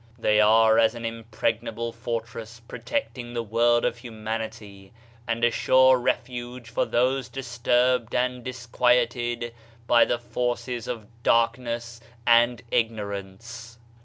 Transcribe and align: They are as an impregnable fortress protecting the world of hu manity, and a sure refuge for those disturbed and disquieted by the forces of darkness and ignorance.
They 0.17 0.41
are 0.41 0.79
as 0.79 0.95
an 0.95 1.05
impregnable 1.05 1.91
fortress 1.93 2.59
protecting 2.67 3.35
the 3.35 3.43
world 3.43 3.85
of 3.85 3.99
hu 3.99 4.09
manity, 4.09 4.89
and 5.27 5.43
a 5.43 5.51
sure 5.51 5.99
refuge 5.99 6.71
for 6.71 6.85
those 6.85 7.29
disturbed 7.29 8.15
and 8.15 8.43
disquieted 8.43 9.53
by 9.85 10.05
the 10.05 10.17
forces 10.17 10.87
of 10.87 11.05
darkness 11.21 12.01
and 12.25 12.63
ignorance. 12.71 13.77